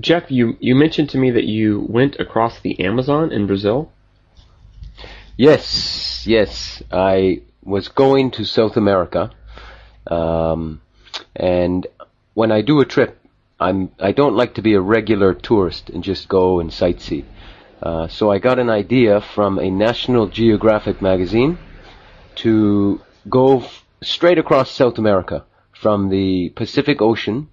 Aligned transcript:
Jeff, 0.00 0.30
you, 0.30 0.56
you 0.60 0.74
mentioned 0.74 1.10
to 1.10 1.18
me 1.18 1.32
that 1.32 1.44
you 1.44 1.84
went 1.88 2.16
across 2.20 2.60
the 2.60 2.78
Amazon 2.84 3.32
in 3.32 3.46
Brazil. 3.46 3.90
Yes, 5.36 6.24
yes. 6.26 6.82
I 6.90 7.42
was 7.62 7.88
going 7.88 8.30
to 8.32 8.44
South 8.44 8.76
America, 8.76 9.30
um, 10.06 10.80
and 11.34 11.86
when 12.34 12.52
I 12.52 12.62
do 12.62 12.80
a 12.80 12.84
trip, 12.84 13.20
I'm 13.60 13.90
I 13.98 14.12
don't 14.12 14.36
like 14.36 14.54
to 14.54 14.62
be 14.62 14.74
a 14.74 14.80
regular 14.80 15.34
tourist 15.34 15.90
and 15.90 16.02
just 16.04 16.28
go 16.28 16.60
and 16.60 16.70
sightsee. 16.70 17.24
Uh, 17.82 18.08
so 18.08 18.30
I 18.30 18.38
got 18.38 18.58
an 18.58 18.70
idea 18.70 19.20
from 19.20 19.58
a 19.58 19.70
National 19.70 20.26
Geographic 20.26 21.00
magazine 21.00 21.58
to 22.36 23.00
go 23.28 23.60
f- 23.60 23.84
straight 24.02 24.38
across 24.38 24.70
South 24.70 24.98
America 24.98 25.44
from 25.72 26.08
the 26.08 26.50
Pacific 26.50 27.00
Ocean 27.00 27.48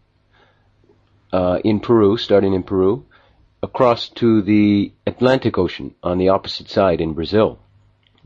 uh, 1.32 1.60
in 1.64 1.80
Peru, 1.80 2.18
starting 2.18 2.54
in 2.54 2.64
Peru, 2.64 3.06
across 3.64 4.10
to 4.10 4.42
the 4.42 4.94
Atlantic 5.06 5.58
Ocean 5.58 5.96
on 6.04 6.18
the 6.18 6.30
opposite 6.30 6.70
side 6.70 7.02
in 7.02 7.14
Brazil. 7.14 7.60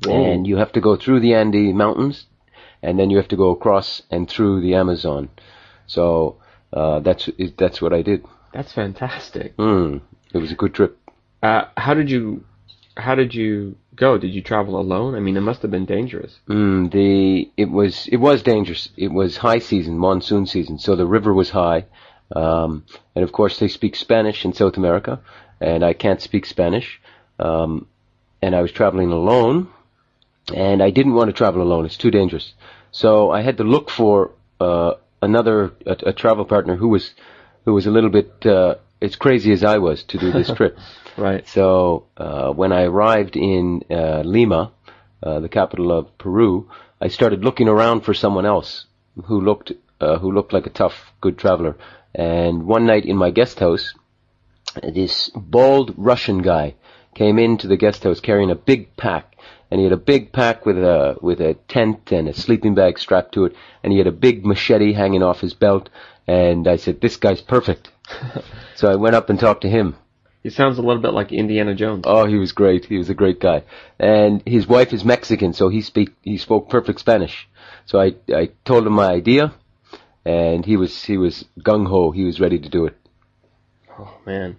And 0.07 0.47
you 0.47 0.57
have 0.57 0.71
to 0.73 0.81
go 0.81 0.95
through 0.95 1.19
the 1.19 1.33
Andes 1.33 1.73
Mountains, 1.73 2.25
and 2.81 2.97
then 2.97 3.09
you 3.09 3.17
have 3.17 3.27
to 3.29 3.35
go 3.35 3.49
across 3.49 4.01
and 4.09 4.29
through 4.29 4.61
the 4.61 4.75
Amazon. 4.75 5.29
So 5.87 6.37
uh, 6.71 6.99
that's 6.99 7.29
that's 7.57 7.81
what 7.81 7.93
I 7.93 8.01
did. 8.01 8.25
That's 8.53 8.71
fantastic. 8.71 9.57
Mm, 9.57 10.01
it 10.33 10.37
was 10.37 10.51
a 10.51 10.55
good 10.55 10.73
trip. 10.73 10.97
Uh, 11.43 11.65
how 11.75 11.93
did 11.93 12.09
you 12.09 12.45
how 12.95 13.15
did 13.15 13.33
you 13.33 13.75
go? 13.95 14.17
Did 14.17 14.33
you 14.33 14.41
travel 14.41 14.79
alone? 14.79 15.15
I 15.15 15.19
mean, 15.19 15.37
it 15.37 15.41
must 15.41 15.61
have 15.61 15.71
been 15.71 15.85
dangerous. 15.85 16.39
Mm, 16.47 16.91
the 16.91 17.51
it 17.57 17.69
was 17.69 18.07
it 18.07 18.17
was 18.17 18.43
dangerous. 18.43 18.89
It 18.97 19.11
was 19.11 19.37
high 19.37 19.59
season, 19.59 19.97
monsoon 19.97 20.45
season, 20.45 20.79
so 20.79 20.95
the 20.95 21.05
river 21.07 21.33
was 21.33 21.49
high, 21.49 21.85
um, 22.35 22.85
and 23.15 23.23
of 23.23 23.31
course 23.31 23.59
they 23.59 23.67
speak 23.67 23.95
Spanish 23.95 24.45
in 24.45 24.53
South 24.53 24.77
America, 24.77 25.21
and 25.59 25.83
I 25.83 25.93
can't 25.93 26.21
speak 26.21 26.45
Spanish, 26.45 27.01
um, 27.39 27.87
and 28.41 28.55
I 28.55 28.61
was 28.61 28.71
traveling 28.71 29.11
alone, 29.11 29.67
and 30.53 30.81
I 30.81 30.89
didn't 30.89 31.13
want 31.13 31.29
to 31.29 31.33
travel 31.33 31.61
alone. 31.61 31.85
It's 31.85 31.97
too 31.97 32.11
dangerous. 32.11 32.53
So 32.91 33.31
I 33.31 33.41
had 33.41 33.57
to 33.57 33.63
look 33.63 33.89
for 33.89 34.31
uh, 34.59 34.93
another 35.21 35.73
a, 35.85 35.97
a 36.07 36.13
travel 36.13 36.45
partner 36.45 36.75
who 36.75 36.89
was 36.89 37.13
who 37.65 37.73
was 37.73 37.85
a 37.85 37.91
little 37.91 38.09
bit 38.09 38.45
uh, 38.45 38.75
as 39.01 39.15
crazy 39.15 39.51
as 39.51 39.63
I 39.63 39.77
was 39.77 40.03
to 40.05 40.17
do 40.17 40.31
this 40.31 40.51
trip. 40.51 40.77
Right. 41.17 41.45
So 41.49 42.05
uh, 42.15 42.53
when 42.53 42.71
I 42.71 42.83
arrived 42.83 43.35
in 43.35 43.83
uh, 43.91 44.21
Lima, 44.21 44.71
uh, 45.21 45.41
the 45.41 45.49
capital 45.49 45.91
of 45.91 46.17
Peru, 46.17 46.69
I 47.01 47.09
started 47.09 47.43
looking 47.43 47.67
around 47.67 48.01
for 48.01 48.13
someone 48.13 48.45
else 48.45 48.85
who 49.25 49.41
looked 49.41 49.73
uh, 49.99 50.17
who 50.19 50.31
looked 50.31 50.53
like 50.53 50.65
a 50.65 50.71
tough, 50.71 51.13
good 51.21 51.37
traveler. 51.37 51.77
And 52.15 52.63
one 52.63 52.85
night 52.85 53.05
in 53.05 53.17
my 53.17 53.31
guest 53.31 53.59
house, 53.59 53.93
this 54.83 55.29
bald 55.35 55.93
Russian 55.97 56.41
guy 56.41 56.75
came 57.15 57.39
into 57.39 57.67
the 57.67 57.77
guest 57.77 58.03
house 58.03 58.19
carrying 58.19 58.51
a 58.51 58.55
big 58.55 58.95
pack, 58.95 59.35
and 59.69 59.79
he 59.79 59.83
had 59.83 59.93
a 59.93 59.97
big 59.97 60.31
pack 60.31 60.65
with 60.65 60.77
a 60.77 61.17
with 61.21 61.41
a 61.41 61.55
tent 61.67 62.11
and 62.11 62.27
a 62.27 62.33
sleeping 62.33 62.75
bag 62.75 62.99
strapped 62.99 63.33
to 63.33 63.45
it, 63.45 63.55
and 63.83 63.91
he 63.91 63.97
had 63.97 64.07
a 64.07 64.11
big 64.11 64.45
machete 64.45 64.93
hanging 64.93 65.23
off 65.23 65.41
his 65.41 65.53
belt. 65.53 65.89
And 66.27 66.67
I 66.67 66.77
said, 66.77 67.01
"This 67.01 67.17
guy's 67.17 67.41
perfect." 67.41 67.89
so 68.75 68.91
I 68.91 68.95
went 68.95 69.15
up 69.15 69.29
and 69.29 69.39
talked 69.39 69.61
to 69.61 69.69
him. 69.69 69.95
He 70.43 70.49
sounds 70.49 70.77
a 70.77 70.81
little 70.81 71.01
bit 71.01 71.13
like 71.13 71.33
Indiana 71.33 71.75
Jones. 71.75 72.05
Oh, 72.07 72.25
he 72.25 72.35
was 72.35 72.53
great. 72.53 72.85
He 72.85 72.97
was 72.97 73.09
a 73.09 73.13
great 73.13 73.41
guy. 73.41 73.63
And 73.99 74.41
his 74.45 74.67
wife 74.67 74.93
is 74.93 75.03
Mexican, 75.03 75.53
so 75.53 75.67
he 75.67 75.81
speak 75.81 76.15
he 76.21 76.37
spoke 76.37 76.69
perfect 76.69 76.99
Spanish. 76.99 77.47
So 77.85 77.99
I 77.99 78.15
I 78.33 78.51
told 78.63 78.87
him 78.87 78.93
my 78.93 79.09
idea, 79.11 79.53
and 80.25 80.65
he 80.65 80.77
was 80.77 81.03
he 81.03 81.17
was 81.17 81.45
gung 81.59 81.87
ho. 81.87 82.11
He 82.11 82.23
was 82.23 82.39
ready 82.39 82.59
to 82.59 82.69
do 82.69 82.85
it. 82.85 82.97
Oh 83.97 84.17
man. 84.25 84.57